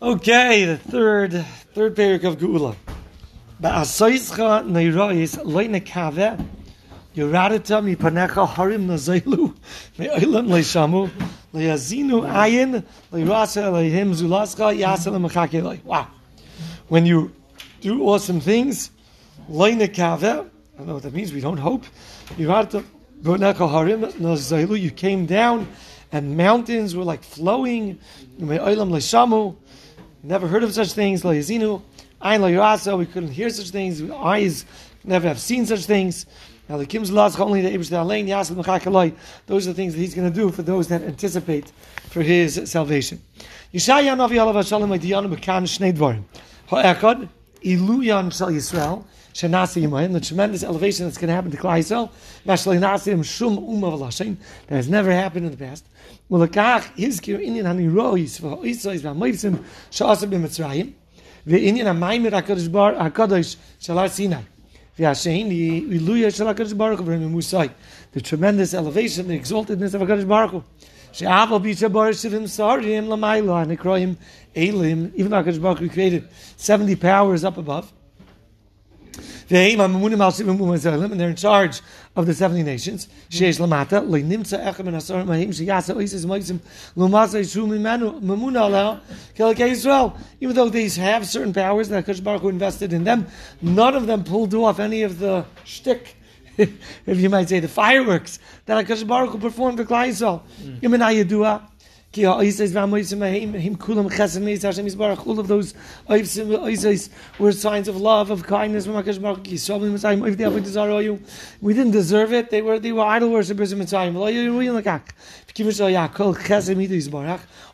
[0.00, 2.76] Okay, the third third parak of Geula.
[3.60, 3.82] Harim
[10.46, 11.10] leishamu
[11.52, 16.06] le'azinu ayin le'rasa le'him zulascha yasel le'machake Wow.
[16.86, 17.32] When you
[17.80, 18.92] do awesome things,
[19.50, 20.34] loine kave, I
[20.78, 21.84] don't know what that means, we don't hope.
[22.36, 22.84] Yoradita
[23.24, 25.66] panecha harim nazailu, you came down
[26.12, 27.98] and mountains were like flowing.
[28.38, 29.56] Le'shamu
[30.22, 31.24] Never heard of such things.
[31.24, 31.82] Lo yazinu,
[32.20, 32.98] ayin lo yirasa.
[32.98, 34.02] We couldn't hear such things.
[34.10, 34.64] Eyes
[35.04, 36.26] never have seen such things.
[36.68, 39.14] Now the kim's laws only the Ibrish Alain Yasel Mechakaloi.
[39.46, 41.70] Those are the things that he's going to do for those that anticipate
[42.10, 43.22] for his salvation.
[43.72, 46.24] Yishaya Navi Alav Hashalom Aydiyanu Bekan Shnei Dvarim.
[46.66, 47.28] Ha'echad
[47.62, 49.04] Iluyan Shal Yisrael.
[49.38, 52.10] Shenasi the tremendous elevation that's going to happen to Klal Yisrael,
[52.44, 55.86] Mashalei Nasim Shum Umma V'Lashem, that has never happened in the past.
[56.28, 60.92] Mulakach Yizkir Inyan Hanirois V'Oisois V'Amoivsim Sha'asa B'Mitzrayim,
[61.46, 64.42] V'Inyan HaMaimer HaKadosh Bar HaKadosh Shalar Sinai,
[64.98, 65.52] V'Hashem
[65.88, 67.70] Iluya Shal HaKadosh Baruch Hu Musai,
[68.10, 70.64] the tremendous elevation, the exaltedness of HaKadosh Baruch Hu.
[71.12, 74.16] She'aval Bicha Bar Shivim Sarim Lamayla Nekroim
[74.56, 77.92] Elim, even though HaKadosh Baruch created 70 powers up above,
[81.12, 81.80] and they're in charge
[82.16, 83.06] of the 70 nations.
[83.06, 83.30] Mm-hmm.
[90.40, 93.26] Even though these have certain powers that Kush Baruch Hu invested in them,
[93.62, 96.16] none of them pulled off any of the shtick,
[96.58, 100.42] if you might say, the fireworks that Hakadosh Baruch Hu performed for Klal Yisrael.
[100.62, 100.82] Mm.
[102.16, 102.40] All
[105.38, 105.74] of those
[107.38, 108.86] were signs of love, of kindness.
[108.86, 108.94] We
[111.74, 112.48] didn't deserve it.
[112.50, 114.14] They were they were idol worshippers in Mitzrayim.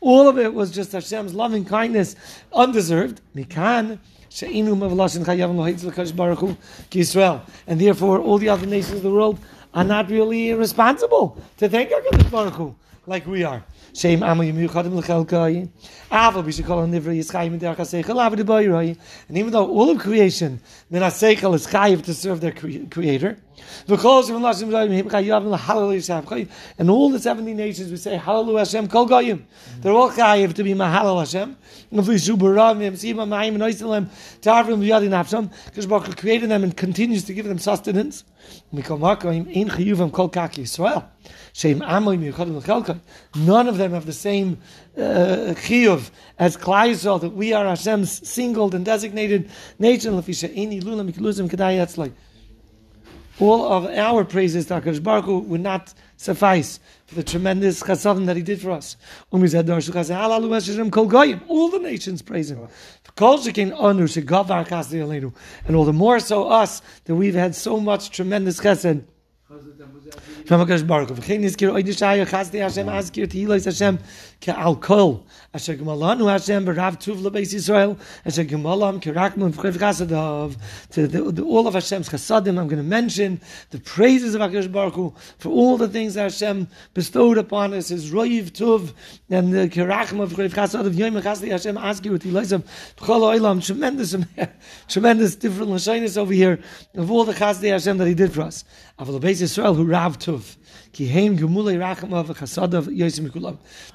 [0.00, 2.16] All of it was just Hashem's loving kindness,
[2.54, 3.20] undeserved.
[3.34, 3.98] And
[7.80, 9.38] therefore, all the other nations of the world
[9.74, 12.74] are not really responsible to thank HaKadosh Baruch Hu
[13.06, 13.64] like we are.
[13.94, 15.68] Shem amu yimiyuchadim l'chelkai.
[16.10, 18.96] Aval b'shekol nivra yischayim derech haseichel avad b'yiroi.
[19.28, 23.38] And even though all of creation, min haseichel is chayiv to serve their creator,
[23.88, 24.22] and all
[27.10, 29.46] the 70 nations we say Hallelujah Hashem Kol Goyim.
[29.80, 31.56] They're all chayiv to be Mahalal Hashem.
[35.66, 38.24] Because Baruch created them and continues to give them sustenance.
[43.36, 44.58] None of them have the same
[44.96, 50.20] uh, chiyuv as Klal that we are Hashem's singled and designated nation.
[53.40, 58.26] All of our praises to HaKadosh Baruch Hu would not suffice for the tremendous chasadim
[58.26, 58.96] that He did for us.
[59.30, 62.68] All the nations praise Him.
[65.66, 69.04] And all the more so us that we've had so much tremendous chesed
[80.90, 83.40] To the, all of Hashem's chasadim, I'm going to mention
[83.70, 84.40] the praises of
[84.72, 88.92] Baruch Hu for all the things that Hashem bestowed upon us, His roiv tuv
[89.30, 93.64] and the chasadav yom chasdi Hashem oilam.
[93.64, 94.16] Tremendous,
[94.88, 96.58] tremendous different lashonis over here
[96.94, 98.64] of all the chasdi Hashem that He did for us.
[98.98, 99.18] Who
[100.10, 100.44] To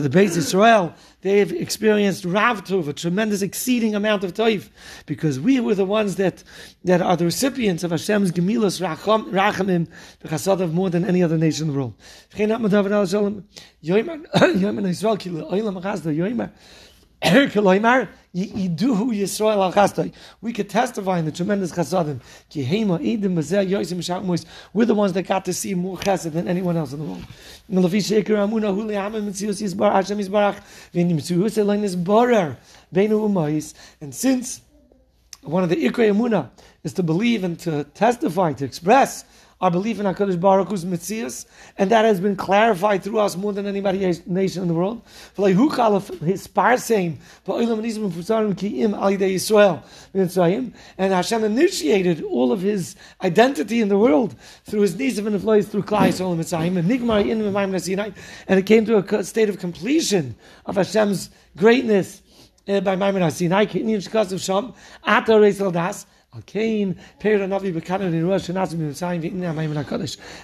[0.00, 4.68] the Beis Israel, they have experienced rav tuv, a tremendous exceeding amount of toiv,
[5.06, 6.44] because we were the ones that,
[6.84, 9.88] that are the recipients of Hashem's gemilas racham, rachamim
[10.24, 11.94] chasadav more than any other nation in the world.
[17.20, 17.48] We
[20.52, 22.20] could testify in the tremendous chasadim.
[24.72, 27.24] We're the ones that got to see more chesed than anyone else in the world.
[34.00, 34.60] And since
[35.42, 36.50] one of the Ikrei Amunah
[36.84, 39.24] is to believe and to testify, to express
[39.60, 41.46] our belief in HaKadosh Baruch Hu's Metzias,
[41.76, 45.02] and that has been clarified through us more than any nation in the world.
[50.98, 55.66] And Hashem initiated all of his identity in the world through his Nisav and flows
[55.66, 58.14] through Klal Yisrael and Mitzrayim,
[58.48, 62.22] and it came to a state of completion of Hashem's greatness
[62.68, 64.72] uh, by Maimon HaSinai, Kinyin Shkasav Sham,
[65.04, 65.58] Ata Reis
[66.34, 66.44] And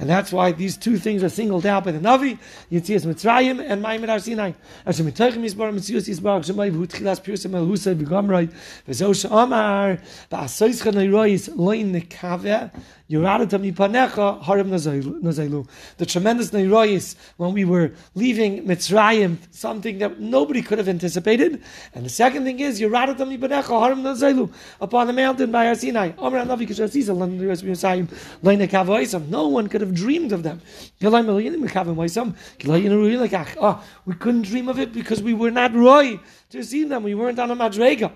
[0.00, 2.36] that's why these two things are singled out by the Navi,
[2.70, 4.54] Yitzias Mitzrayim and Maimed Har Sinai.
[4.84, 8.52] Asher Mitochim Yisbar Mitzius Yisbar Shemai V'hu Tchilas Pirsem El Husay V'Gamroi
[8.88, 10.00] V'zo She'amar
[10.32, 12.72] Ba'asoyzcha Neirois Loin Nekaveh
[13.08, 13.16] the
[16.06, 21.62] tremendous Neiroyis when we were leaving Mitzrayim, something that nobody could have anticipated.
[21.94, 23.16] And the second thing is, upon
[25.06, 26.10] the mountain by Sinai.
[29.30, 30.60] No one could have dreamed of them.
[33.60, 36.20] Oh, we couldn't dream of it because we were not Roy
[36.50, 37.04] to see them.
[37.04, 38.12] We weren't on a Madrega.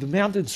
[0.00, 0.55] The mountains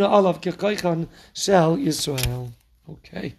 [0.00, 2.50] Amuna Alav Kekaychan Shel Yisrael.
[2.88, 3.34] Okay.